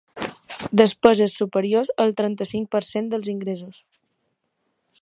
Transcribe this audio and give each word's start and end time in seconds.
Despeses 0.81 1.35
superiors 1.41 1.93
al 2.07 2.17
trenta-cinc 2.23 2.73
per 2.77 2.83
cent 2.89 3.13
dels 3.13 3.31
ingressos. 3.37 3.81